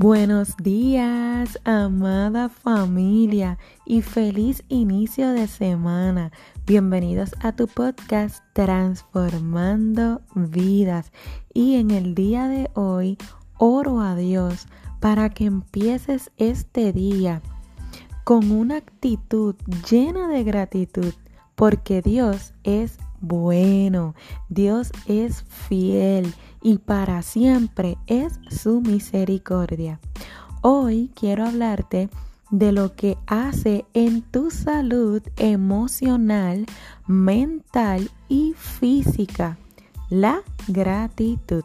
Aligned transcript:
Buenos 0.00 0.56
días, 0.58 1.58
amada 1.64 2.48
familia, 2.48 3.58
y 3.84 4.02
feliz 4.02 4.62
inicio 4.68 5.30
de 5.30 5.48
semana. 5.48 6.30
Bienvenidos 6.64 7.34
a 7.40 7.50
tu 7.50 7.66
podcast 7.66 8.44
Transformando 8.52 10.22
Vidas. 10.36 11.10
Y 11.52 11.80
en 11.80 11.90
el 11.90 12.14
día 12.14 12.46
de 12.46 12.70
hoy, 12.74 13.18
oro 13.58 14.00
a 14.00 14.14
Dios 14.14 14.68
para 15.00 15.30
que 15.30 15.46
empieces 15.46 16.30
este 16.36 16.92
día 16.92 17.42
con 18.22 18.52
una 18.52 18.76
actitud 18.76 19.56
llena 19.90 20.28
de 20.28 20.44
gratitud, 20.44 21.12
porque 21.56 22.02
Dios 22.02 22.54
es 22.62 23.00
bueno, 23.20 24.14
Dios 24.48 24.90
es 25.06 25.42
fiel 25.42 26.34
y 26.62 26.78
para 26.78 27.22
siempre 27.22 27.98
es 28.06 28.38
su 28.50 28.80
misericordia. 28.80 30.00
Hoy 30.62 31.10
quiero 31.14 31.46
hablarte 31.46 32.08
de 32.50 32.72
lo 32.72 32.94
que 32.94 33.16
hace 33.26 33.84
en 33.94 34.22
tu 34.22 34.50
salud 34.50 35.22
emocional, 35.36 36.66
mental 37.06 38.10
y 38.28 38.54
física, 38.56 39.58
la 40.08 40.40
gratitud. 40.66 41.64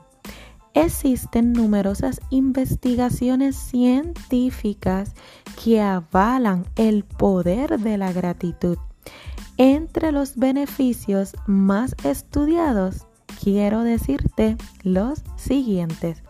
Existen 0.73 1.54
numerosas 1.54 2.20
investigaciones 2.31 3.56
científicas 3.56 5.14
que 5.64 5.81
avalan 5.81 6.66
el 6.76 7.04
poder 7.04 7.80
de 7.80 7.98
la 7.98 8.12
gratitud. 8.12 8.78
Entre 9.58 10.12
los 10.12 10.36
beneficios 10.36 11.36
más 11.46 11.96
estudiados, 12.04 13.06
quiero 13.42 13.84
decirte 13.84 14.58
los 14.82 15.22
siguientes. 15.38 16.23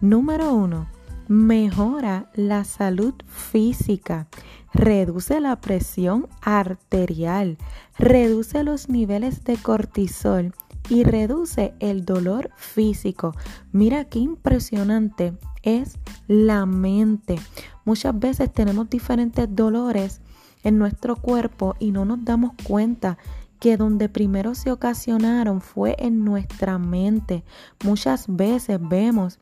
Número 0.00 0.52
uno, 0.52 0.88
mejora 1.28 2.30
la 2.34 2.64
salud 2.64 3.14
física, 3.26 4.26
reduce 4.72 5.40
la 5.40 5.60
presión 5.60 6.26
arterial, 6.42 7.58
reduce 7.96 8.64
los 8.64 8.88
niveles 8.88 9.44
de 9.44 9.56
cortisol 9.56 10.52
y 10.88 11.04
reduce 11.04 11.74
el 11.78 12.04
dolor 12.04 12.50
físico. 12.56 13.36
Mira 13.70 14.04
qué 14.04 14.18
impresionante 14.18 15.32
es 15.62 15.98
la 16.26 16.66
mente. 16.66 17.36
Muchas 17.84 18.18
veces 18.18 18.52
tenemos 18.52 18.90
diferentes 18.90 19.46
dolores 19.54 20.20
en 20.64 20.78
nuestro 20.78 21.16
cuerpo 21.16 21.76
y 21.78 21.92
no 21.92 22.04
nos 22.04 22.24
damos 22.24 22.52
cuenta 22.66 23.18
que 23.60 23.76
donde 23.76 24.08
primero 24.08 24.54
se 24.54 24.72
ocasionaron 24.72 25.60
fue 25.60 25.94
en 25.98 26.24
nuestra 26.24 26.78
mente. 26.78 27.44
Muchas 27.84 28.26
veces 28.26 28.78
vemos 28.80 29.38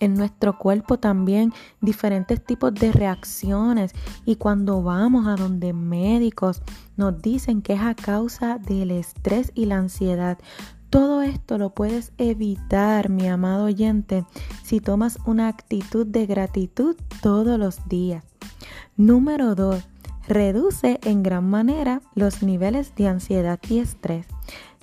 en 0.00 0.14
nuestro 0.14 0.58
cuerpo 0.58 0.98
también 0.98 1.52
diferentes 1.80 2.44
tipos 2.44 2.72
de 2.74 2.92
reacciones 2.92 3.92
y 4.24 4.36
cuando 4.36 4.82
vamos 4.82 5.26
a 5.26 5.34
donde 5.34 5.72
médicos 5.72 6.62
nos 6.96 7.20
dicen 7.20 7.62
que 7.62 7.74
es 7.74 7.80
a 7.80 7.94
causa 7.94 8.58
del 8.58 8.90
estrés 8.92 9.52
y 9.54 9.66
la 9.66 9.78
ansiedad. 9.78 10.38
Todo 10.90 11.20
esto 11.22 11.58
lo 11.58 11.74
puedes 11.74 12.12
evitar, 12.16 13.10
mi 13.10 13.28
amado 13.28 13.66
oyente, 13.66 14.24
si 14.62 14.80
tomas 14.80 15.18
una 15.26 15.48
actitud 15.48 16.06
de 16.06 16.26
gratitud 16.26 16.96
todos 17.20 17.58
los 17.58 17.86
días. 17.88 18.24
Número 18.96 19.54
2 19.54 19.86
reduce 20.28 21.00
en 21.02 21.22
gran 21.22 21.48
manera 21.48 22.02
los 22.14 22.42
niveles 22.42 22.94
de 22.94 23.08
ansiedad 23.08 23.58
y 23.68 23.78
estrés. 23.78 24.26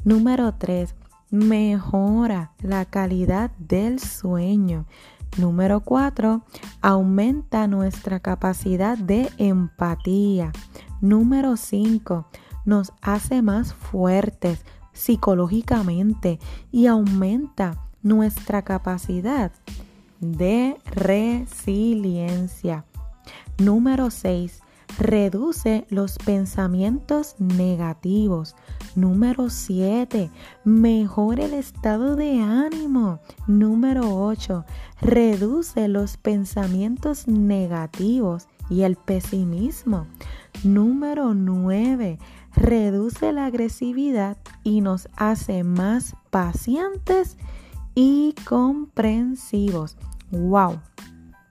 Número 0.03 0.55
3. 0.55 0.95
Mejora 1.29 2.51
la 2.61 2.85
calidad 2.85 3.51
del 3.59 3.99
sueño. 3.99 4.85
Número 5.37 5.81
4. 5.81 6.41
Aumenta 6.81 7.67
nuestra 7.67 8.19
capacidad 8.19 8.97
de 8.97 9.29
empatía. 9.37 10.51
Número 10.99 11.57
5. 11.57 12.25
Nos 12.65 12.91
hace 13.01 13.43
más 13.43 13.73
fuertes 13.73 14.65
psicológicamente 14.93 16.39
y 16.71 16.87
aumenta 16.87 17.83
nuestra 18.01 18.63
capacidad 18.63 19.51
de 20.19 20.77
resiliencia. 20.85 22.85
Número 23.57 24.09
6 24.09 24.64
reduce 24.97 25.85
los 25.89 26.17
pensamientos 26.17 27.35
negativos. 27.39 28.55
Número 28.95 29.49
7, 29.49 30.29
mejora 30.63 31.45
el 31.45 31.53
estado 31.53 32.15
de 32.15 32.41
ánimo. 32.41 33.19
Número 33.47 34.23
8, 34.25 34.65
reduce 35.01 35.87
los 35.87 36.17
pensamientos 36.17 37.27
negativos 37.27 38.47
y 38.69 38.83
el 38.83 38.95
pesimismo. 38.95 40.07
Número 40.63 41.33
9, 41.33 42.19
reduce 42.55 43.33
la 43.33 43.45
agresividad 43.45 44.37
y 44.63 44.81
nos 44.81 45.09
hace 45.15 45.63
más 45.63 46.15
pacientes 46.29 47.37
y 47.93 48.33
comprensivos. 48.45 49.97
¡Wow! 50.31 50.79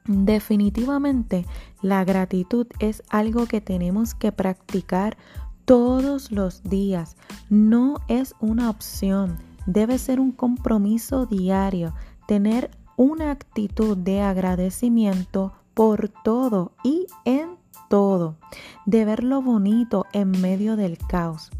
Definitivamente 0.06 1.46
la 1.80 2.04
gratitud 2.04 2.66
es 2.78 3.02
algo 3.08 3.46
que 3.46 3.62
tenemos 3.62 4.14
que 4.14 4.32
practicar 4.32 5.16
todos 5.64 6.30
los 6.30 6.62
días. 6.62 7.16
No 7.48 7.96
es 8.08 8.34
una 8.38 8.68
opción, 8.68 9.38
debe 9.66 9.96
ser 9.96 10.20
un 10.20 10.32
compromiso 10.32 11.24
diario, 11.24 11.94
tener 12.26 12.70
una 12.96 13.30
actitud 13.30 13.96
de 13.96 14.20
agradecimiento 14.20 15.52
por 15.72 16.10
todo 16.22 16.72
y 16.84 17.06
en 17.24 17.56
todo, 17.88 18.36
de 18.84 19.04
ver 19.06 19.24
lo 19.24 19.40
bonito 19.40 20.04
en 20.12 20.30
medio 20.30 20.76
del 20.76 20.98
caos. 20.98 21.50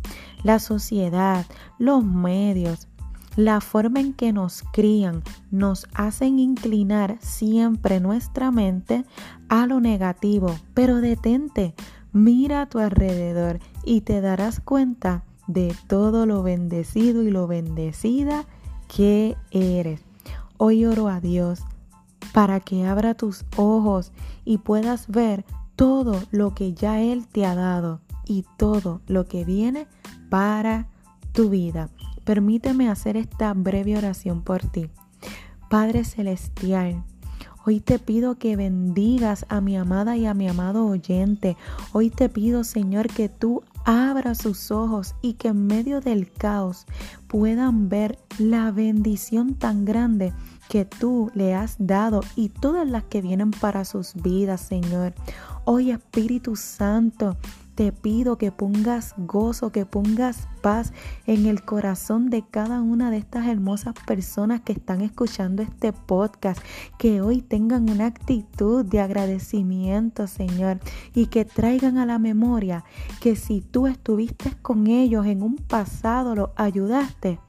La 0.43 0.59
sociedad, 0.59 1.47
los 1.79 2.05
medios, 2.05 2.89
la 3.37 3.61
forma 3.61 4.01
en 4.01 4.13
que 4.13 4.33
nos 4.33 4.63
crían 4.73 5.23
nos 5.51 5.87
hacen 5.95 6.39
inclinar 6.39 7.19
siempre 7.21 8.01
nuestra 8.01 8.51
mente 8.51 9.05
a 9.49 9.67
lo 9.67 9.81
negativo, 9.81 10.55
pero 10.75 11.01
detente, 11.01 11.75
mira 12.13 12.63
a 12.63 12.67
tu 12.67 12.79
alrededor 12.79 13.59
y 13.85 14.03
te 14.03 14.21
darás 14.21 14.61
cuenta 14.61 15.25
de 15.47 15.75
todo 15.89 16.27
lo 16.27 16.43
bendecido 16.43 17.23
y 17.23 17.31
lo 17.31 17.47
bendecida 17.47 18.45
que 18.89 19.37
eres. 19.51 20.01
Hoy 20.57 20.87
oro 20.87 21.09
a 21.09 21.21
Dios 21.21 21.61
para 22.33 22.61
que 22.61 22.87
abra 22.87 23.15
tus 23.15 23.45
ojos 23.57 24.13
y 24.45 24.59
puedas 24.59 25.09
ver 25.09 25.45
todo 25.77 26.23
lo 26.31 26.55
que 26.55 26.73
ya 26.73 27.01
Él 27.01 27.27
te 27.27 27.45
ha 27.45 27.55
dado 27.55 28.01
y 28.27 28.45
todo 28.57 29.01
lo 29.07 29.27
que 29.27 29.45
viene 29.45 29.87
para 30.31 30.89
tu 31.33 31.51
vida. 31.51 31.91
Permíteme 32.25 32.89
hacer 32.89 33.17
esta 33.17 33.53
breve 33.55 33.97
oración 33.97 34.43
por 34.43 34.63
ti. 34.63 34.91
Padre 35.69 36.05
Celestial, 36.05 37.05
Hoy 37.67 37.81
te 37.81 37.99
pido 37.99 38.35
que 38.37 38.57
bendigas 38.57 39.47
a 39.49 39.63
mi 39.63 39.75
amada 39.79 40.19
y 40.19 40.27
a 40.27 40.35
mi 40.35 40.47
amado 40.47 40.87
oyente. 40.87 41.57
Hoy 41.93 42.11
te 42.11 42.29
pido, 42.29 42.63
Señor, 42.63 43.09
que 43.09 43.31
tú 43.31 43.63
abras 43.87 44.37
sus 44.37 44.71
ojos 44.71 45.15
y 45.23 45.35
que 45.35 45.49
en 45.49 45.67
medio 45.67 46.03
del 46.03 46.31
caos 46.31 46.85
puedan 47.27 47.89
ver 47.89 48.19
la 48.39 48.71
bendición 48.71 49.55
tan 49.55 49.87
grande 49.87 50.35
que 50.69 50.85
tú 50.85 51.31
le 51.35 51.55
has 51.55 51.77
dado 51.79 52.21
y 52.37 52.51
todas 52.51 52.87
las 52.87 53.05
que 53.05 53.23
vienen 53.23 53.51
para 53.51 53.87
sus 53.87 54.13
vidas, 54.15 54.61
Señor. 54.61 55.15
Hoy 55.65 55.91
Espíritu 55.91 56.57
Santo, 56.57 57.39
te 57.75 57.93
pido 57.93 58.39
que 58.39 58.53
pongas 58.53 59.15
gozo, 59.17 59.71
que 59.73 59.85
pongas 59.85 60.49
paz 60.63 60.93
en 61.27 61.47
el 61.47 61.65
corazón 61.65 62.31
de 62.31 62.43
cada 62.43 62.81
una 62.81 63.11
de 63.11 63.19
estas 63.19 63.47
hermosas 63.47 63.95
personas 64.07 64.61
que 64.61 64.73
están 64.73 65.01
escuchando 65.01 65.63
este 65.63 65.93
podcast, 65.93 66.63
que 66.99 67.21
hoy 67.21 67.43
tengan 67.43 67.91
una 67.91 68.07
actitud 68.07 68.85
de 68.85 69.01
agradecimiento, 69.01 70.27
Señor, 70.27 70.79
y 71.15 71.27
que 71.27 71.45
traigan 71.45 71.99
a 71.99 72.07
la 72.07 72.19
memoria 72.19 72.85
que 73.21 73.37
si 73.37 73.61
tú 73.61 73.87
estuviste 73.87 74.53
con 74.63 74.87
ellos 74.87 75.27
en 75.27 75.43
un 75.43 75.57
pasado, 75.57 76.35
los 76.35 76.51
ayudaste, 76.57 77.41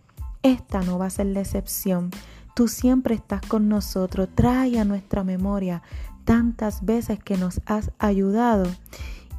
esta 0.41 0.81
no 0.81 0.97
va 0.97 1.07
a 1.07 1.11
ser 1.11 1.27
la 1.27 1.41
excepción. 1.41 2.11
Tú 2.55 2.67
siempre 2.67 3.15
estás 3.15 3.41
con 3.41 3.67
nosotros. 3.67 4.29
Trae 4.33 4.79
a 4.79 4.85
nuestra 4.85 5.23
memoria 5.23 5.81
tantas 6.23 6.85
veces 6.85 7.19
que 7.19 7.37
nos 7.37 7.61
has 7.65 7.91
ayudado 7.99 8.65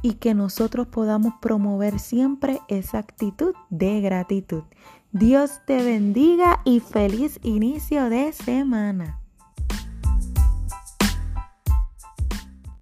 y 0.01 0.13
que 0.13 0.33
nosotros 0.33 0.87
podamos 0.87 1.33
promover 1.41 1.99
siempre 1.99 2.59
esa 2.67 2.99
actitud 2.99 3.53
de 3.69 4.01
gratitud. 4.01 4.63
Dios 5.11 5.61
te 5.65 5.83
bendiga 5.83 6.61
y 6.65 6.79
feliz 6.79 7.39
inicio 7.43 8.09
de 8.09 8.33
semana. 8.33 9.19